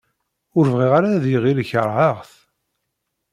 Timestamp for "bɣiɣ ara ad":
0.73-1.25